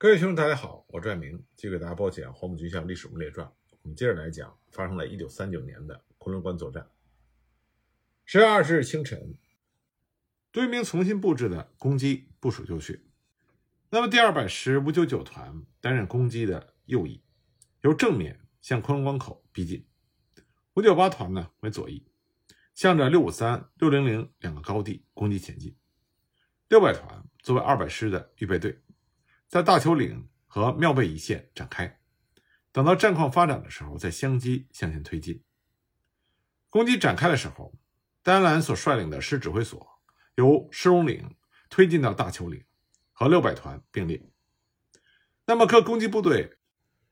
[0.00, 3.44] 各位兄弟，大家好，我拽明继续给大家播讲《黄埔军校历史人物列传》。
[3.82, 6.88] 我们接着来讲发生在一九三九年的昆仑关作战。
[8.24, 9.36] 十月二十日清晨，
[10.52, 13.08] 杜聿明重新布置的攻击部署就绪。
[13.90, 17.20] 那么第二百师五九九团担任攻击的右翼，
[17.80, 19.80] 由正面向昆仑关口逼近；
[20.74, 22.06] 五九八团呢为左翼，
[22.72, 25.76] 向着六五三、六零零两个高地攻击前进。
[26.68, 28.80] 六百团作为二百师的预备队。
[29.48, 31.98] 在大丘岭和庙背一线展开，
[32.70, 35.42] 等到战况发展的时候，再相机向前推进。
[36.68, 37.74] 攻击展开的时候，
[38.22, 39.88] 丹兰所率领的师指挥所
[40.34, 41.34] 由石龙岭
[41.70, 42.62] 推进到大丘岭，
[43.12, 44.22] 和六百团并列。
[45.46, 46.58] 那么各攻击部队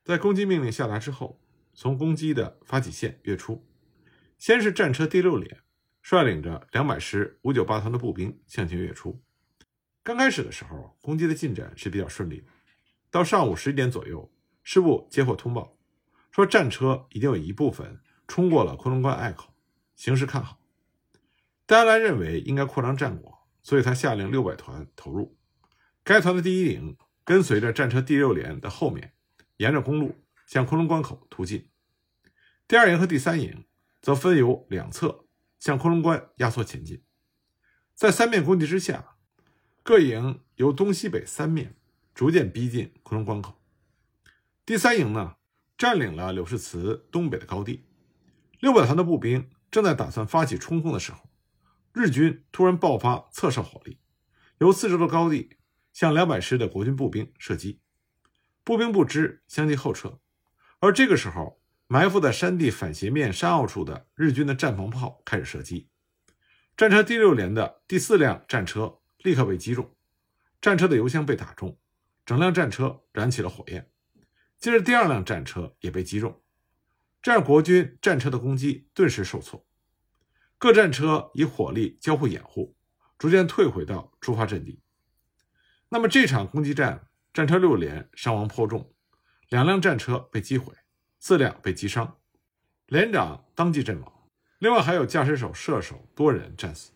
[0.05, 1.41] 在攻击命令下达之后，
[1.73, 3.67] 从攻击的发起线跃出。
[4.37, 5.63] 先是战车第六连
[6.03, 9.25] 率领着两百师五九八团的步兵向前跃出。
[10.07, 12.47] 刚开始的时候，攻击的进展是比较顺利的。
[13.11, 15.77] 到上午十一点左右，师部接获通报，
[16.31, 19.53] 说战车已经有一部分冲过了昆仑关隘口，
[19.97, 20.61] 形势看好。
[21.67, 25.37] 戴安澜认为应该扩张战果，所以他下令六百团投入。
[26.05, 29.13] 该团的第一营跟随着战车第六连的后面，
[29.57, 30.15] 沿着公路
[30.47, 31.69] 向昆仑关口突进。
[32.69, 33.67] 第二营和第三营
[34.01, 35.25] 则分由两侧
[35.59, 37.03] 向昆仑关压缩前进。
[37.97, 39.16] 在三面攻击之下。
[39.87, 41.77] 各营由东西北三面
[42.13, 43.55] 逐渐逼近昆仑关口。
[44.65, 45.37] 第三营呢，
[45.79, 47.85] 占领了柳市祠东北的高地。
[48.59, 51.21] 六百团的步兵正在打算发起冲锋的时候，
[51.93, 54.01] 日军突然爆发侧射火力，
[54.59, 55.51] 由四周的高地
[55.93, 57.79] 向两百师的国军步兵射击。
[58.65, 60.19] 步兵不知，相继后撤。
[60.81, 65.89] 而这个时候，埋伏在山地反斜面山坳处的日军的战防炮开始射击。
[66.77, 68.99] 战车第六连的第四辆战车。
[69.27, 69.93] 立刻被击中，
[70.61, 71.77] 战车的油箱被打中，
[72.25, 73.91] 整辆战车燃起了火焰。
[74.57, 76.41] 接着，第二辆战车也被击中，
[77.21, 79.67] 这让国军战车的攻击顿时受挫。
[80.59, 82.77] 各战车以火力交互掩护，
[83.19, 84.81] 逐渐退回到出发阵地。
[85.89, 88.95] 那么，这场攻击战，战车六连伤亡颇重，
[89.49, 90.73] 两辆战车被击毁，
[91.19, 92.21] 四辆被击伤，
[92.87, 94.13] 连长当即阵亡。
[94.61, 96.93] 另外，还有驾驶手、射手多人战死。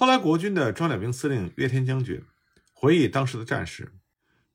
[0.00, 2.24] 后来，国军的装甲兵司令岳天将军
[2.72, 3.92] 回忆当时的战事。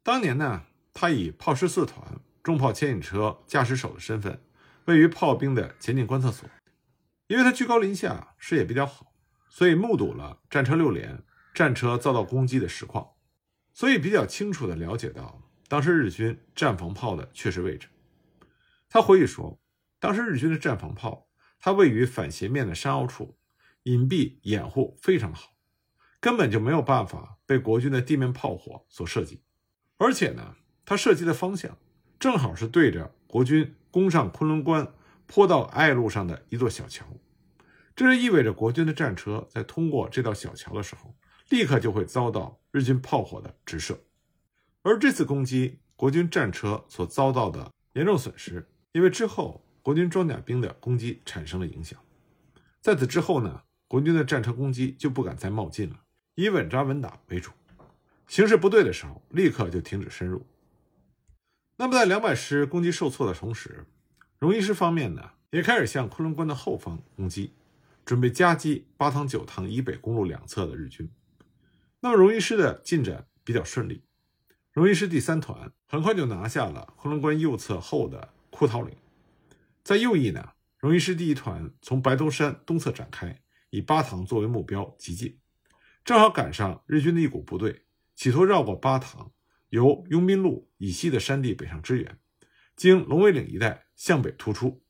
[0.02, 4.42] 当年呢，他以炮十四团重炮牵引车驾驶手的身份，
[4.86, 6.50] 位于炮兵的前进观测所。
[7.28, 9.14] 因为他居高临下，视野比较好，
[9.48, 11.22] 所以目睹了战车六连
[11.54, 13.10] 战车遭到攻击的实况，
[13.72, 17.90] 所以比较清楚地了解到当时日军战防炮的确实位置。
[18.90, 19.62] 他回忆说，
[20.00, 21.28] 当时日军的战防炮，
[21.60, 23.38] 它位于反斜面的山凹处。
[23.86, 25.56] 隐蔽掩护非常好，
[26.20, 29.42] 根本就没有办法被国军的地面炮火所射击。
[29.98, 31.78] 而且呢，它射击的方向
[32.20, 34.94] 正好是对着国军攻上昆仑关
[35.28, 37.06] 坡道隘路上的一座小桥，
[37.96, 41.16] 这就意味着国军的战车在通过这道小桥的时候，
[41.50, 44.00] 立刻就会遭到日军炮火的直射。
[44.82, 52.00] 而这次攻击，国军战车所遭到的严重损失，因为之后国军装甲兵的攻击产生了影响。
[52.82, 53.62] 在此之后呢？
[53.88, 56.02] 国军的战车攻击就不敢再冒进了，
[56.36, 57.52] 以稳扎稳打为主。
[58.28, 60.46] 形势不对的时候，立刻就停止深入。
[61.78, 63.86] 那么，在两百师攻击受挫的同时，
[64.40, 67.54] 荣一师方面呢，也开始向昆仑关的后方攻击，
[68.04, 71.08] 准备夹击八塘九塘以北公路两侧的日军。
[72.00, 74.02] 那么，荣一师的进展比较顺利，
[74.72, 78.96] 荣一师第三团很快就拿下了昆仑关右侧后的枯桃岭。
[79.84, 83.40] 在右翼呢，荣一师第一团从白头山东侧展开。
[83.76, 85.38] 以巴塘作为目标急进，
[86.06, 87.84] 正好赶上日军的一股部队
[88.16, 89.34] 企图绕过巴塘，
[89.68, 92.18] 由拥兵路以西的山地北上支援，
[92.78, 94.82] 经龙尾岭一带向北突出。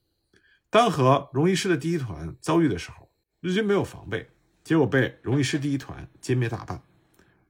[0.69, 4.29] 当和荣一师的第一团遭遇的时候，日军没有防备，
[4.63, 6.83] 结果被荣一师第一团歼灭大半。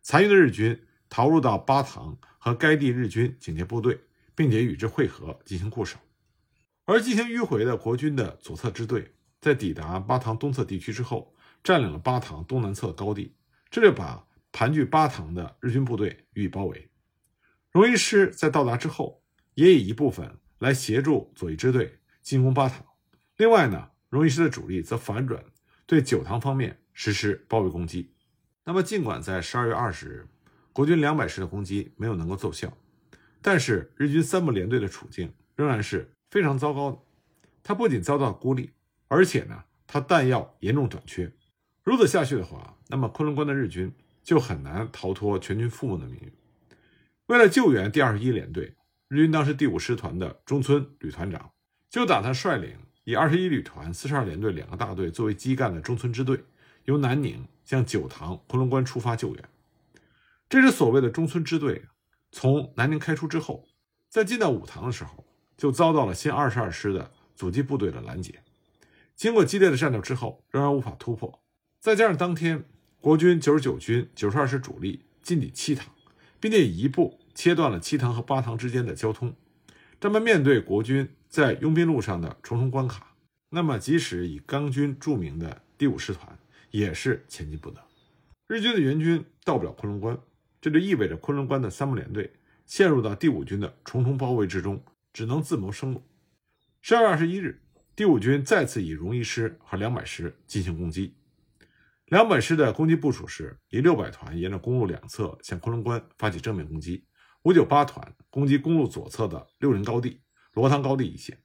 [0.02, 4.00] 残余的日军逃入到巴塘和该地日军警戒部队，
[4.36, 6.00] 并且与之会合进行固守。
[6.86, 9.15] 而进行迂回的国军的左侧支队。
[9.46, 11.32] 在抵达巴塘东侧地区之后，
[11.64, 13.36] 占领了巴塘东南侧高地，
[13.70, 16.90] 这就把盘踞巴塘的日军部队予以包围。
[17.70, 19.22] 荣一师在到达之后，
[19.54, 22.84] 也以一部分来协助左翼支队进攻巴塘。
[23.38, 25.46] 另外呢，荣一师的主力则反转，
[25.86, 28.16] 对九塘方面实施包围攻击。
[28.64, 30.28] 那么，尽管在十二月二十日，
[30.74, 32.76] 国军两百师的攻击没有能够奏效，
[33.44, 36.98] 但是日军三部联队的处境仍然是非常糟糕的。
[37.62, 38.72] 他不仅遭到孤立。
[39.16, 41.32] 而且呢，他弹药严重短缺，
[41.84, 43.90] 如此下去的话，那么昆仑关的日军
[44.22, 46.30] 就很难逃脱全军覆没的命运。
[47.28, 48.76] 为了救援第二十一联队，
[49.08, 51.50] 日军当时第五师团的中村旅团长
[51.90, 56.44] 就打算率领以二十一旅团、四十二联队两个大队作为基干的中村支队，
[56.84, 59.44] 由南宁向九塘、昆仑关出发救援。
[60.50, 61.86] 这支所谓的中村支队
[62.34, 63.66] 从南宁开出之后，
[64.10, 65.26] 在进到五塘的时候，
[65.56, 68.42] 就遭到了新二十二师的阻击部队的拦截。
[69.16, 71.42] 经过激烈的战斗之后，仍然无法突破。
[71.80, 72.66] 再加上当天
[73.00, 75.94] 国军九十九军九十二师主力进抵七塘，
[76.40, 79.34] 并且以一部切断了七塘和八塘之间的交通。
[80.02, 83.16] 这么面对国军在拥兵路上的重重关卡，
[83.52, 86.38] 那么即使以钢军著名的第五师团，
[86.72, 87.82] 也是前进不得。
[88.48, 90.20] 日军的援军到不了昆仑关，
[90.60, 92.34] 这就意味着昆仑关的三木联队
[92.66, 94.84] 陷入到第五军的重重包围之中，
[95.14, 96.04] 只能自谋生路。
[96.82, 97.62] 十二月二十一日。
[97.96, 101.16] 第五军再次以荣一师和两百师进行攻击。
[102.08, 107.06] 两百师的攻击部署是以六百团沿着公路两侧向昆仑关发起正面攻击，
[107.44, 110.20] 五九八团攻击公路左侧的六零高地、
[110.56, 111.42] 罗塘高地一线。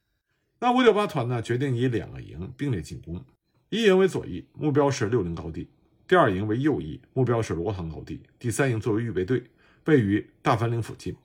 [0.59, 3.25] 那五九八团呢，决定以两个营并列进攻，
[3.69, 5.69] 一营为左翼，目标是六零高地；
[6.09, 9.45] 第二营为右翼，目标是罗塘高地；第三营作为预备队，
[9.85, 11.17] 位于大樊岭附近。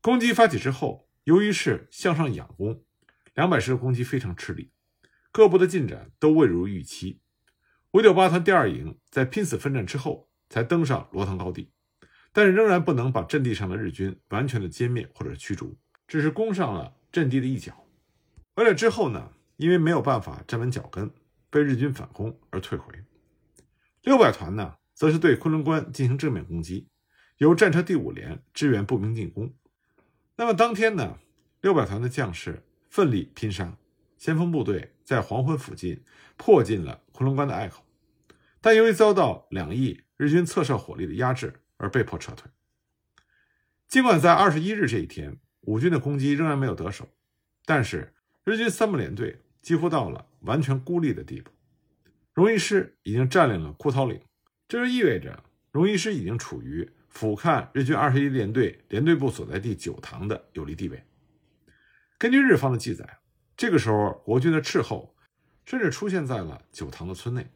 [0.00, 2.82] 攻击发起之后，由于是向上仰攻。
[3.34, 4.70] 两百师的攻击非常吃力，
[5.32, 7.20] 各部的进展都未如预期。
[7.90, 11.72] 五九八团第二营在拼死奋战之后，才登上罗塘高地，
[12.32, 15.76] 但是仍然不能把阵地上的日军完全的歼灭或者驱逐，
[16.06, 17.86] 只是攻上了阵地的一角。
[18.54, 21.12] 回来之后呢，因为没有办法站稳脚跟，
[21.50, 22.94] 被日军反攻而退回。
[24.02, 26.88] 六百团呢，则是对昆仑关进行正面攻击，
[27.38, 29.52] 由战车第五连支援步兵进攻。
[30.36, 31.18] 那么当天呢，
[31.60, 32.62] 六百团的将士。
[32.94, 33.76] 奋力拼杀，
[34.18, 36.00] 先锋部队在黄昏附近
[36.36, 37.82] 迫近了昆仑关的隘口，
[38.60, 42.48] 但由于遭到两翼日军侧射火力的压制而被迫撤退。
[43.88, 47.08] 尽管在二十一日这一天，五军的攻击仍然没有得手，
[47.64, 48.14] 但是
[48.44, 51.50] 日军三木联队几乎到了完全孤立的地步。
[52.32, 54.20] 荣一师已经占领了枯桃岭，
[54.68, 55.42] 这就意味着
[55.72, 61.02] 荣一师已经处于俯瞰日军二十一联队联队部所在地九塘的有利地位。
[62.18, 63.18] 根据日方的记载，
[63.56, 65.14] 这个时候国军的斥候
[65.66, 67.50] 甚至出现在了九塘的村内，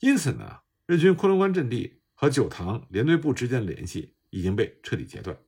[0.00, 5.38] 因此呢，日军昆仑关阵地和九塘联队部之间的联系已经被彻底截断。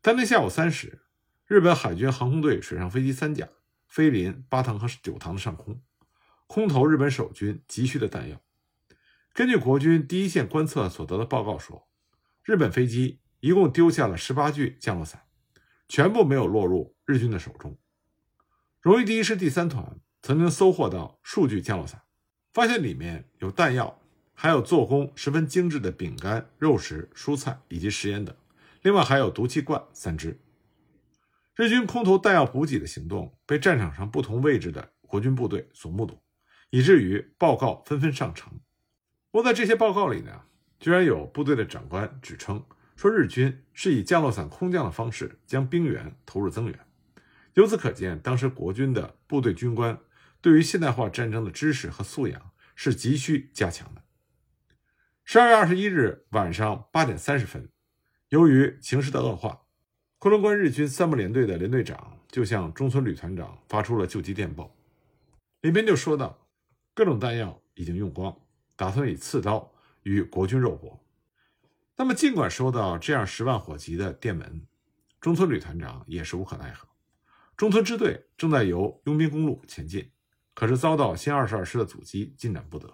[0.00, 1.02] 当天下午三时，
[1.46, 3.48] 日本海军航空队水上飞机三架
[3.88, 5.82] 飞临八塘和九塘的上空，
[6.46, 8.40] 空投日本守军急需的弹药。
[9.32, 11.88] 根据国军第一线观测所得的报告说，
[12.44, 15.23] 日本飞机一共丢下了十八具降落伞。
[15.88, 17.78] 全部没有落入日军的手中。
[18.80, 22.02] 荣誉第一师第三团曾经搜获到数具降落伞，
[22.52, 24.00] 发现里面有弹药，
[24.34, 28.34] 还有做工十分精致的饼干、肉食、蔬菜以及食盐等，
[28.82, 30.40] 另外还有毒气罐三支。
[31.54, 36.18] 日军空投弹药补给的行动被战场上不同位置的国军部队所目睹，
[36.70, 38.52] 以至于报告纷纷上呈。
[39.30, 40.42] 不过在这些报告里呢，
[40.80, 42.64] 居然有部队的长官指称。
[42.96, 46.78] 说日军是以降落伞空降的方式将兵员投入增援，
[47.54, 49.98] 由此可见，当时国军的部队军官
[50.40, 54.02] 对于现代化战争的知识和素养是急需加强的。
[55.24, 57.68] 十二月二十一日晚上八点三十分，
[58.28, 59.62] 由于情势的恶化，
[60.18, 64.74] 昆仑关日军三部联队的连队长就向中村旅团长发出了救急电报，
[65.62, 66.46] 里面就说到，
[66.94, 68.34] 各种弹药已经用光，
[68.76, 71.03] 打算以刺刀与国军肉搏。
[71.96, 74.66] 那么，尽管收到这样十万火急的电文，
[75.20, 76.88] 中村旅团长也是无可奈何。
[77.56, 80.10] 中村支队正在由佣兵公路前进，
[80.54, 82.92] 可是遭到新二十二师的阻击，进展不得。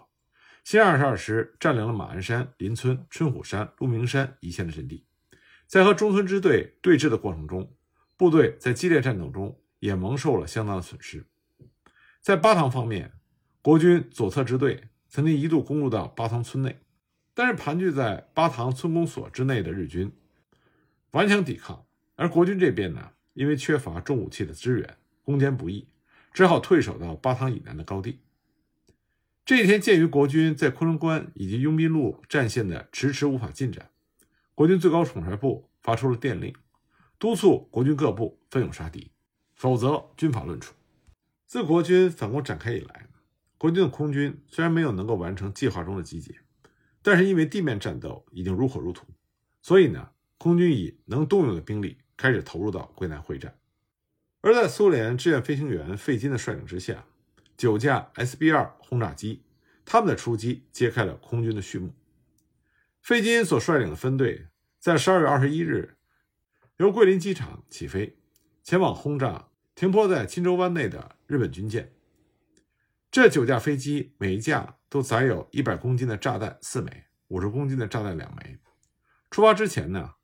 [0.63, 5.07] 新二十二师占领了马鞍山、林村、春虎山、鹿鸣山一线的阵地，
[5.65, 7.75] 在和中村支队对峙的过程中，
[8.15, 11.25] 部队在激烈战斗中也蒙受了相当的损失。
[12.21, 13.13] 在巴塘方面，
[13.63, 16.79] 国军左侧支队曾经一度攻入到巴塘村内。
[17.33, 20.11] 但是盘踞在巴塘村公所之内的日军
[21.11, 21.85] 顽强抵抗，
[22.15, 25.87] 而国军这边呢，因为缺乏重武器的支援，攻坚不易，
[26.33, 28.19] 只好退守到巴塘以南的高地。
[29.43, 33.89] 这一天，鉴于国军在昆仑关以及拥兵路战线的迟迟无法进展，
[34.53, 36.53] 国军最高统帅部发出了电令，
[37.17, 39.11] 督促国军各部奋勇杀敌，
[39.55, 40.73] 否则军法论处。
[41.47, 43.07] 自国军反攻展开以来，
[43.57, 46.40] 国军的空军虽然没有能够完成计划中的集结。
[47.03, 49.05] 但是因为地面战斗已经如火如荼，
[49.61, 53.57] 所以呢，空军以能动用的兵力开始投入到桂南会战。
[54.41, 57.05] 而在苏联志愿飞行员费金的率领之下，
[57.55, 59.43] 九架 SB-2 轰炸机，
[59.85, 61.93] 他们的出击揭开了空军的序幕。
[63.01, 64.47] 费金所率领的分队
[64.79, 65.97] 在十二月二十一日
[66.77, 68.17] 由桂林机场起飞，
[68.63, 71.93] 前往轰炸停泊在钦州湾内的日本军舰。
[73.11, 78.59] 这九架飞机每一架都载有一百公斤的炸弹四枚，五十公斤的炸弹两枚。
[79.29, 80.15] 出发之前呢，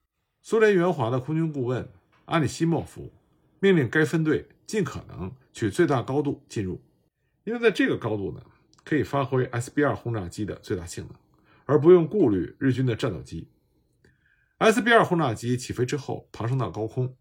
[0.42, 1.90] 苏联援华的空军顾问
[2.26, 3.14] 阿里西莫夫
[3.62, 6.84] 命令该分队尽可能取最大高度进入，
[7.46, 8.44] 因为在这个高度呢，
[8.84, 11.16] 可以发挥 SB 二轰炸机的最大性能，
[11.64, 13.50] 而不用顾虑日军的战斗机。
[14.60, 17.16] SB 二轰炸机起飞之后爬升到高空，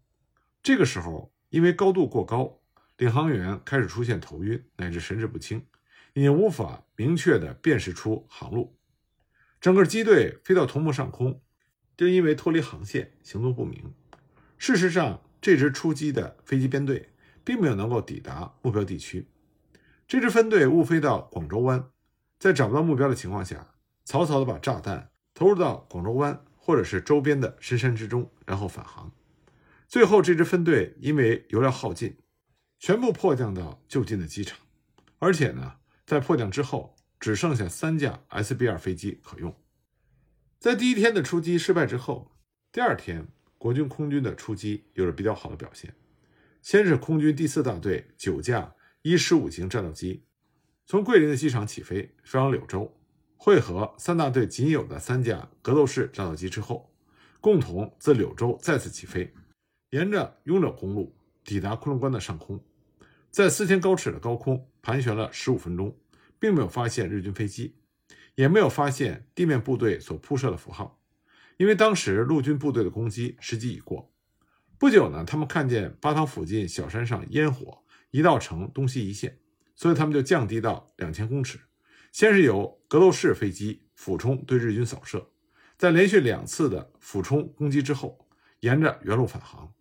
[0.61, 2.59] 这个时候因为高度过高。
[2.97, 5.65] 领航员开始出现头晕乃至神志不清，
[6.23, 8.77] 也无法明确地辨识出航路。
[9.59, 11.41] 整个机队飞到桐木上空，
[11.95, 13.93] 正因为脱离航线，行踪不明。
[14.57, 17.09] 事实上，这支出击的飞机编队
[17.43, 19.27] 并没有能够抵达目标地区。
[20.07, 21.89] 这支分队误飞到广州湾，
[22.39, 29.11] 在找不到目标的情况下，草草地把炸弹投入到广州湾或者是周边的深山之中，然后返航。
[29.87, 32.17] 最后，这支分队因为油料耗尽。
[32.79, 34.59] 全部迫降到就近的机场，
[35.17, 39.53] 而且呢，在迫降之后，只剩下三架 SB-2 飞机可用。
[40.57, 42.31] 在第一天的出击失败之后，
[42.71, 45.93] 第二天国军空军的出击有着比较好的表现。
[46.61, 50.23] 先是空军第四大队九架伊十五型战斗机，
[50.85, 52.97] 从桂林的机场起飞，飞往柳州，
[53.35, 56.89] 汇合三大队仅有的三架格斗式战斗机之后，
[57.41, 59.33] 共同自柳州再次起飞，
[59.89, 61.13] 沿着雍柳公路。
[61.43, 62.61] 抵达昆仑关的上空，
[63.31, 65.99] 在四千高尺的高空盘旋了十五分钟，
[66.39, 67.75] 并没有发现日军飞机，
[68.35, 71.01] 也没有发现地面部队所铺设的符号，
[71.57, 74.09] 因为当时陆军部队的攻击时机已过。
[74.77, 79.37] 不久呢，他们看见巴塘附近小山上烟火一道成东西一线，
[79.75, 81.59] 所以他们就降低到两千公尺，
[82.13, 85.29] 先是由格斗式飞机俯冲对日军扫射，
[85.77, 88.25] 在连续两次的俯冲攻击之后，
[88.61, 89.73] 沿着原路返航。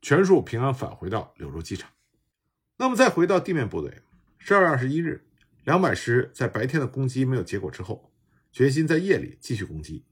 [0.00, 1.90] 全数平安返回到柳州机场。
[2.76, 4.02] 那么，再回到地面部队，
[4.44, 5.24] 十二月二十一日，
[5.62, 8.12] 两百师在白天的攻击没有结果之后，
[8.50, 10.04] 决心在夜里继续攻击。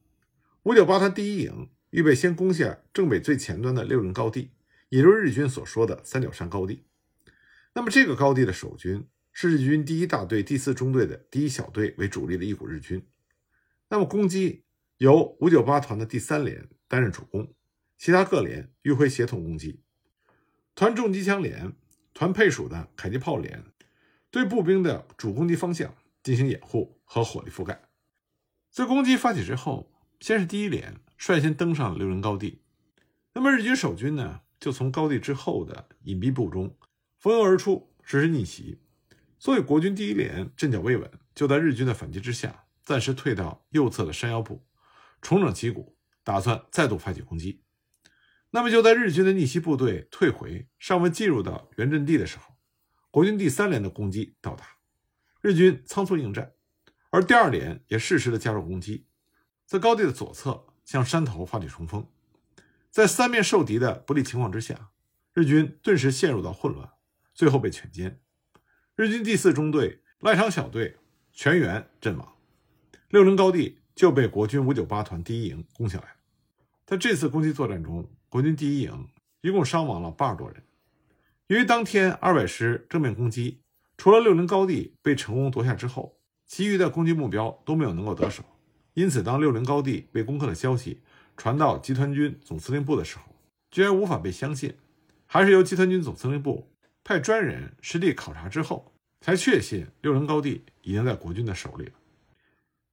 [0.63, 4.53] 五九八团第一营预备先攻下正北最前端的六零高地，
[4.89, 6.85] 也就是日军所说的三角山高地。
[7.75, 13.05] 那么，这个高地的守军是日军第一大队第四中队的第一小队为主力的一股日军。
[13.89, 14.63] 那么，攻击
[14.99, 17.53] 由五九八团的第三连担任主攻。
[17.99, 19.83] 其他各连迂回协同攻击，
[20.77, 21.73] 团重机枪连、
[22.15, 23.65] 团配属的迫击炮连
[24.31, 27.83] 对步兵的主攻击方向进行掩护和火力覆盖。
[28.71, 32.63] 在攻击发起之后，先是第一连率先登上了六零高地，
[33.35, 36.77] 那么日军守军呢，就从高地之后的隐蔽部中
[37.19, 38.79] 蜂拥而出，实施逆袭。
[39.39, 44.63] 所以国军第一连阵脚未稳，就在日军的反击之下，暂时退到右侧的山腰部，
[45.21, 47.63] 重整旗鼓，打算再度发起攻击。
[48.51, 52.50] 那么就在日军的逆袭部队退回、尚未进入到原阵地的时候，
[53.11, 54.65] 国军第三连的攻击到达，
[55.41, 56.53] 日军仓促应战，
[57.11, 59.07] 而第二连也适时的加入攻击，
[59.67, 62.09] 在高地的左侧向山头发起冲锋，
[62.89, 64.91] 在三面受敌的不利情况之下，
[65.33, 66.89] 日军顿时陷入到混乱，
[67.35, 68.19] 最后被全歼，
[68.95, 70.97] 日军第四中队赖昌小队
[71.33, 72.37] 全员阵亡，
[73.09, 76.15] 六零高地就被国军五九八团第一营攻下来。
[76.87, 79.09] 在这次攻击作战中，国军第一营
[79.41, 80.63] 一共伤亡了八十多人。
[81.51, 83.59] 由于当天二百师正面攻击，
[83.97, 86.17] 除了六零高地被成功夺下之后，
[86.47, 88.45] 其余的攻击目标都没有能够得手。
[88.95, 91.01] 因此，当六零高地被攻克的消息
[91.37, 93.25] 传到集团军总司令部的时候，
[93.69, 94.73] 居然无法被相信。
[95.27, 96.71] 还是由集团军总司令部
[97.03, 101.93] 派专人实地考察之后，才确信六零高地已经在国军的手里了。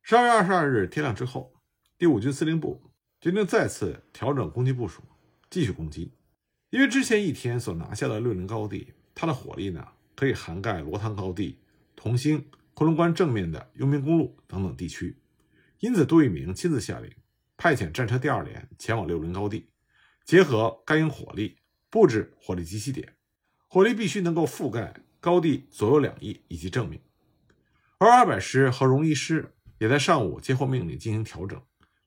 [0.01, 1.53] 十二月二十二日天亮之后，
[1.95, 2.81] 第五军司令部
[3.21, 5.03] 决定再次调整攻击部署。
[5.49, 6.11] 继续攻击，
[6.69, 11.59] 因为之前一天所拿下的六零高地，它的火力呢可以涵盖罗塘高地、
[11.95, 15.17] 同兴、昆仑关正面的佣兵公路等等地区，
[15.79, 17.09] 因此杜聿明亲自下令
[17.55, 19.69] 派遣战车第二连前往六零高地，
[20.25, 21.57] 结合该营火力
[21.89, 23.15] 布置火力集齐点，
[23.67, 27.01] 火力必须能够覆盖高地左右两翼以及正面。
[27.97, 31.59] 而二百师和荣一师也在上午接获命令进行调整，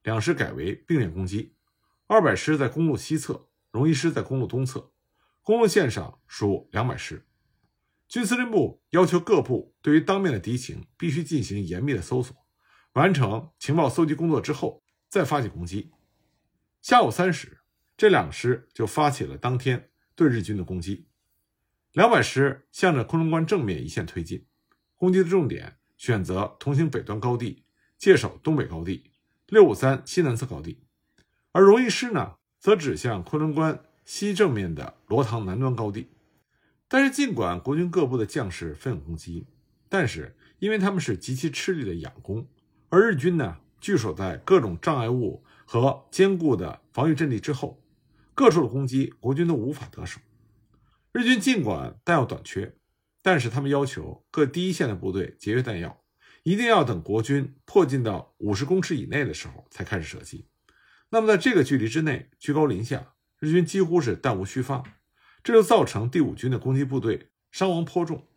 [0.03, 1.55] 两师改为并列攻击。
[2.07, 4.93] 二百师在公路西侧，荣一师在公路东侧，
[5.43, 7.27] 公路线上属两百师。
[8.09, 12.37] 军司令部要求各部对于当面的敌情必须进行严密的搜索，
[12.95, 15.93] 完成情报搜集工作之后再发起攻击。
[16.83, 17.61] 下午三时，
[17.97, 21.07] 这两师就发起了当天对日军的攻击。
[21.93, 24.47] 两百师向着昆仑关正面一线推进，
[24.97, 27.65] 攻击的重点选择同行北端高地，
[27.97, 29.13] 界首东北高地、
[29.47, 30.85] 六五三西南侧高地。
[31.53, 36.09] 而荣一师呢，则指向昆仑关西正面的罗塘南端高地。
[36.87, 39.47] 但是，尽管国军各部的将士奋勇攻击，
[39.89, 42.47] 但是因为他们是极其吃力的仰攻，
[42.91, 47.83] 而日军呢据守在各种障碍物和坚固的防御阵地之后，
[48.35, 50.21] 各处的攻击国军都无法得手。
[51.13, 52.77] 日军尽管弹药短缺，
[53.23, 55.97] 但是他们要求各第一线的部队节约弹药。
[56.43, 60.47] 一定要等国军迫近到五十公尺以内的时候才开始射击。
[61.11, 64.83] 那么在这个距离之内，居高临下，日军几乎是弹无虚发，
[65.43, 68.29] 这就造成第五军的攻击部队伤亡颇重。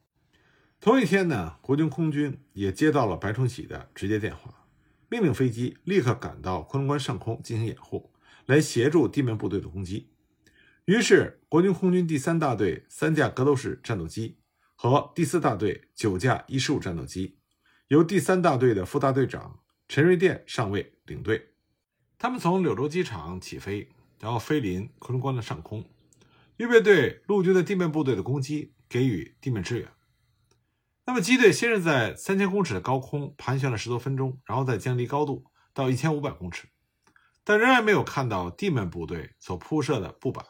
[0.80, 4.65] 同一天呢，国军空军也接到了白崇禧的直接电话，
[5.08, 8.12] 命令飞机立刻赶到昆仑关上空进行掩护，
[8.48, 10.12] 来协助地面部队的攻击。
[10.86, 14.39] 于是，国军空军第三大队三架格斗式战斗机
[14.75, 17.38] 和第四大队九架一十五战斗机。
[17.88, 21.52] 由第三大队的副大队长陈瑞电上尉领队，
[22.24, 23.89] 他们从柳州机场起飞，
[24.22, 25.84] 然后飞临昆仑关的上空，
[26.56, 29.92] 预备对陆军的地面部队的攻击给予地面支援。
[31.06, 36.70] 那么，机队先是在三千公尺的高空盘旋了十多分钟，然后再降低高度到一千五百公尺，
[37.44, 40.46] 但仍然没有看到地面部队所铺设的布板。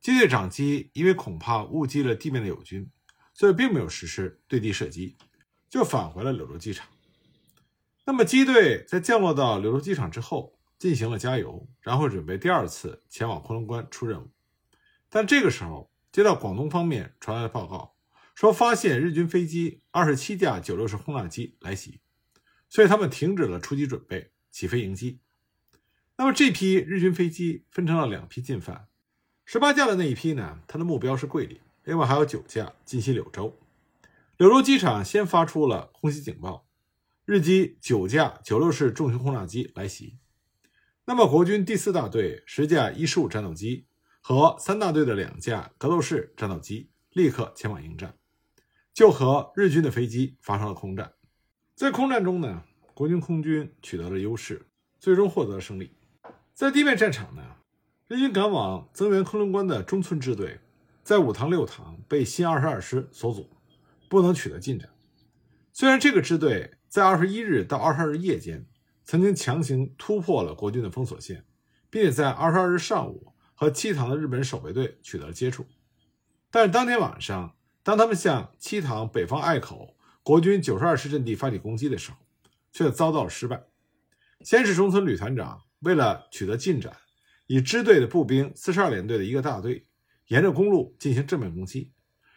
[0.00, 2.88] 机队长机因为恐怕误击了地面的友军，
[3.34, 5.16] 所以并没有实施对地射击。
[5.68, 6.86] 就返回了柳州机场。
[8.04, 14.30] 那么，机队在降落到柳州机场之后，进行了加油，然后准备第二次前往昆仑关出任务。
[15.08, 17.94] 但这个时候，接到广东方面传来的报告，
[18.34, 22.00] 说发现日军飞机二十七架九六式轰炸机来袭，
[22.68, 25.20] 所以他们停止了出击准备，起飞迎击。
[26.16, 28.88] 那么，这批日军飞机分成了两批进犯，
[29.44, 33.58] 十八架的那一批呢，它的目标是桂林，另外还有九架进袭柳州。
[34.36, 36.66] 柳州机场先发出了空袭警报，
[37.24, 40.18] 日机九架九六式重型轰炸机来袭。
[41.08, 43.86] 那么，国军第四大队十架一十五战斗机
[44.20, 48.14] 和三大队的两架格斗式战斗机立刻前往迎战，
[48.92, 51.14] 就和日军的飞机发生了空战。
[51.74, 54.66] 在空战中呢，国军空军取得了优势，
[55.00, 55.96] 最终获得了胜利。
[56.52, 57.42] 在地面战场呢，
[58.06, 60.60] 日军赶往增援昆仑关的中村支队，
[61.02, 63.48] 在五塘六塘被新二十二师所阻。
[64.10, 64.90] 不能取得进展。
[65.72, 68.66] 虽然这个支队在二十一日到二十二日夜间
[69.08, 71.46] 曾经强行突破了国军的封锁线，
[71.88, 75.64] 并且在二十二日上午和七塘的日本守备队取得了接触，
[76.50, 82.18] 但是当天晚上，当他们向七塘北方隘口国军九十二师阵地发起攻击的时候，
[82.70, 83.64] 却遭到了失败。
[84.42, 86.94] 先是中村旅团长为了取得进展，
[87.46, 89.86] 以支队的步兵四十二联队的一个大队
[90.26, 91.94] 沿着公路进行正面攻击。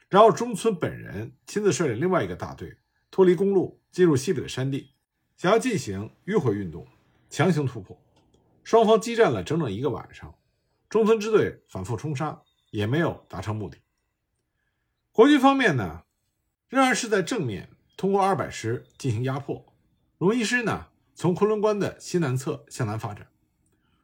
[0.07, 2.77] 然后中村本人亲自率领另外一个大队
[3.11, 4.93] 脱离公路，进入西北的山地，
[5.41, 6.85] 想要进行迂回运动，
[7.27, 7.99] 强行突破。
[8.63, 10.35] 双方激战了整整一个晚上，
[10.87, 13.79] 中村支队反复冲杀，也没有达成目的。
[15.11, 16.03] 国军方面呢，
[16.69, 19.65] 仍然是在正面通过二百师进行压迫。
[20.19, 23.27] 荣一师呢，从昆仑关的西南侧向南发展。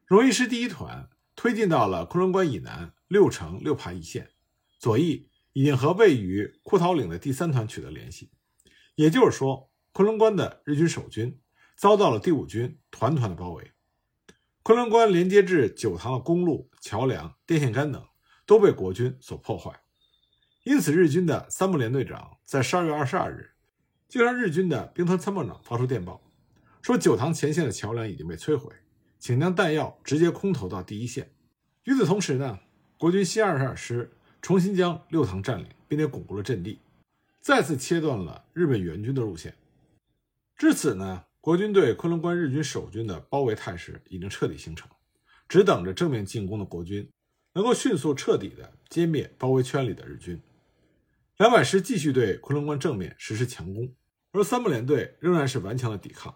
[0.08, 4.32] 荣一师第一团推进到了昆仑关以南六城六爬一线，
[4.80, 5.30] 左翼。
[5.54, 8.32] 已经和位于库桃岭的第三团取得联系，
[8.96, 9.67] 也就是说，
[9.98, 11.40] 昆仑关的日军守军
[11.76, 13.72] 遭到了第五军团团的包围。
[14.62, 18.06] 昆仑关连接至九塘的公路、桥梁、电线杆等
[18.46, 19.82] 都被国军所破坏，
[20.66, 23.54] 因此日军的三木联队长在十二月二十二日
[24.08, 26.22] 就让日军的兵团参谋长发出电报，
[26.84, 28.72] 说九塘前线的桥梁已经被摧毁，
[29.18, 31.32] 请将弹药直接空投到第一线。
[31.86, 32.60] 与此同时呢，
[33.00, 34.14] 国军新二十二师。
[34.44, 36.80] 重新将六塘占领，并且巩固了阵地，
[37.42, 39.56] 再次切断了日本援军的路线。
[40.58, 44.90] 至此呢，国军对昆仑关日军守军的包围态势已经彻底形成，
[45.48, 47.08] 只等着正面进攻的国军
[47.54, 50.42] 能够迅速彻底的歼灭包围圈里的日军。
[51.38, 53.94] 两百师继续对昆仑关正面实施强攻，
[54.32, 56.36] 而三木联队仍然是顽强的抵抗，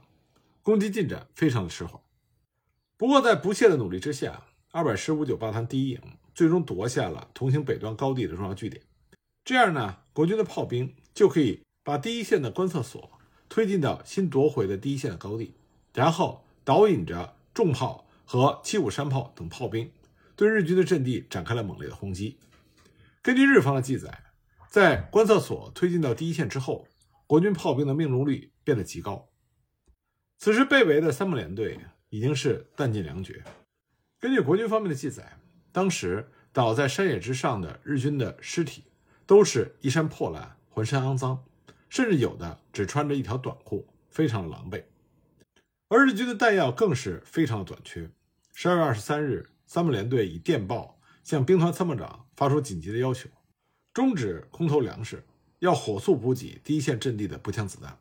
[0.61, 1.99] 攻击进展非常的迟缓。
[2.95, 5.99] 不过在不懈的努力之下，二百师五九八团第一营。
[6.33, 8.81] 最终夺下了同行北端高地的重要据点，
[9.43, 13.19] 这样呢，国军的炮兵就可以把第一线的观测所
[13.51, 15.53] 推进到新夺回的第一线的高地，
[15.93, 19.91] 然后导引着重炮和七五山炮等炮兵，
[20.37, 22.37] 对日军的阵地展开了猛烈的轰击。
[23.21, 24.23] 根据日方的记载，
[24.69, 26.87] 在观测所推进到第一线之后，
[27.27, 29.27] 国军炮兵的命中率变得极高。
[30.37, 33.43] 此时被围的三木联队已经是弹尽粮绝。
[34.17, 35.37] 根据国军方面的记载。
[35.73, 38.83] 当时倒在山野之上的日军的尸体，
[39.25, 41.45] 都是衣衫破烂、浑身肮脏，
[41.91, 44.81] 甚至有的只穿着一条短裤，非常的狼狈。
[45.89, 48.09] 而日军的弹药更是非常的短缺，
[48.53, 53.29] 十二月二十三日，三木联队以电报向兵团参谋长发出紧急的要求，
[53.93, 55.25] 终止空投粮食，
[55.59, 57.97] 要火速补给第一线阵地的步枪子弹。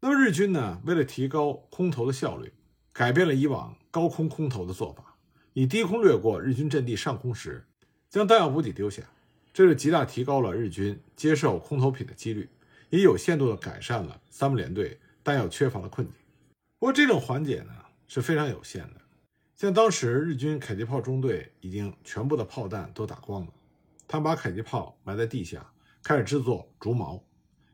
[0.00, 0.80] 那么日军呢？
[0.86, 2.54] 为了提高空投的效率，
[2.94, 5.18] 改变了以往高空空投的做法，
[5.52, 7.66] 以低空掠过日军阵地上空时，
[8.08, 9.02] 将弹药补给丢下，
[9.52, 12.48] 这是极大提高了日军接受空投品的几率，
[12.90, 16.16] 也有限度地改善了三木联队弹药缺乏的困境。
[16.78, 17.72] 不过这种缓解呢
[18.06, 19.00] 是非常有限的，
[19.56, 23.52] 像当时日军迫击炮中队已经全部的炮弹都打光了，
[24.06, 25.72] 他们把迫击炮埋在地下，
[26.02, 27.24] 开始制作竹矛，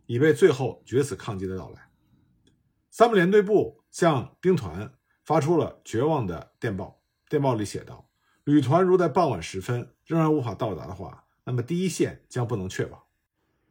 [0.07, 1.89] 以备最后决死抗击的到来。
[2.91, 4.95] 三木联队部向兵团
[5.25, 8.09] 发出了绝望的电报，电报里写道
[8.45, 13.09] ：“旅团如在傍晚时分仍然无法到达的话，那么第一线将不能确保。”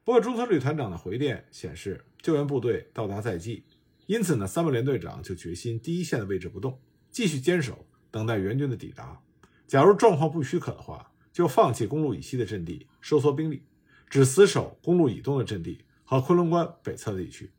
[0.04, 3.66] 不过中村旅团长的回电显示，救援部队到达在即，
[4.08, 9.22] 因此呢，三木联队长就决心第一线的位置不动，继续坚守，等待援军的抵达。
[9.68, 13.64] 假如状况不许可的话，就放弃公路以西的阵地，收缩兵力，
[14.10, 17.52] 只死守公路以东的阵地和昆仑关北侧的地区。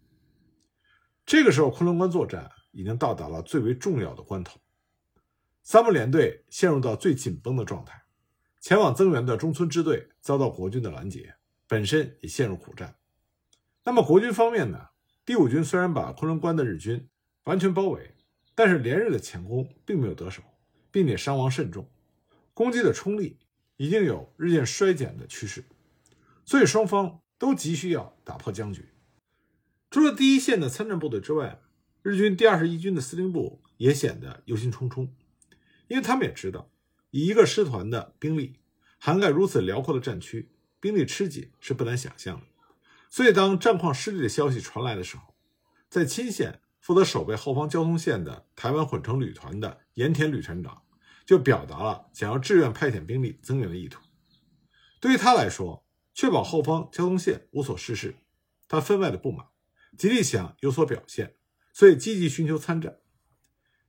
[1.24, 4.60] 这个时候，昆仑关作战已经到达了最为重要的关头，
[5.62, 8.02] 三木联队陷入到最紧绷的状态。
[8.60, 11.34] 前往增援的中村支队遭到国军的拦截，
[11.72, 12.96] 本身也陷入苦战。
[13.82, 14.88] 那么国军方面呢？
[15.24, 17.08] 第五军虽然把昆仑关的日军
[17.44, 18.14] 完全包围，
[18.54, 20.42] 但是连日的强攻并没有得手，
[20.90, 21.90] 并且伤亡甚重，
[22.52, 23.38] 攻击的冲力
[23.78, 25.64] 已经有日渐衰减的趋势，
[26.44, 28.90] 所以双方都急需要打破僵局。
[29.90, 31.58] 除了第一线的参战部队之外，
[32.02, 35.08] 日军第二十一军的司令部也显得忧心忡忡，
[35.88, 36.70] 因为他们也知道，
[37.12, 38.60] 以一个师团的兵力
[38.98, 40.50] 涵盖如此辽阔的战区，
[40.82, 42.46] 兵力吃紧是不难想象的。
[43.08, 45.34] 所以，当战况失利的消息传来的时候，
[45.88, 50.82] 在钦县负责守备后方交通线的台湾混成旅团的盐田旅团长
[51.24, 54.00] 就表达了想要志愿派遣兵力增援的意图。
[54.98, 58.16] 对于他来说，确保后方交通线无所事事，
[58.66, 59.46] 他分外的不满。
[59.96, 61.36] 极力想有所表现，
[61.72, 62.98] 所以积极寻求参战。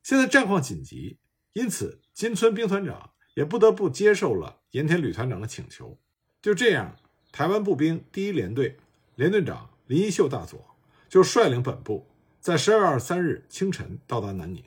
[0.03, 1.17] 现在战况紧急，
[1.53, 5.97] 因此金村兵团长也不得不接受了盐田旅团长的请求。
[6.43, 6.93] 就这样，
[7.31, 8.75] 台湾步兵第一联队
[9.15, 10.59] 联队长林一秀大佐
[11.07, 12.05] 就率领本部
[12.41, 14.61] 在十二月二十三日清晨到达南宁，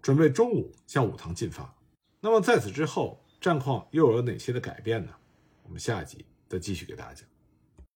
[0.00, 1.74] 准备中午向武塘进发。
[2.20, 5.12] 那么在此之后，战况又有了哪些的改变呢？
[5.64, 7.35] 我们下一集再继续给大家讲。